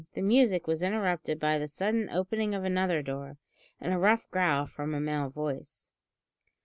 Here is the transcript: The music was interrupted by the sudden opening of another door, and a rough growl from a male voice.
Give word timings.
The 0.15 0.23
music 0.23 0.65
was 0.65 0.81
interrupted 0.81 1.39
by 1.39 1.59
the 1.59 1.67
sudden 1.67 2.09
opening 2.09 2.55
of 2.55 2.63
another 2.63 3.03
door, 3.03 3.37
and 3.79 3.93
a 3.93 3.99
rough 3.99 4.27
growl 4.31 4.65
from 4.65 4.95
a 4.95 4.99
male 4.99 5.29
voice. 5.29 5.91